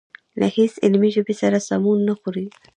له 0.39 0.47
هېڅ 0.55 0.73
علمي 0.83 1.09
ژبې 1.15 1.33
سره 1.41 1.57
سمون 1.67 1.97
نه 2.07 2.13
خوري. 2.19 2.45